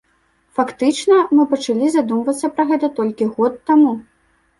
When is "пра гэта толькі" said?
2.55-3.29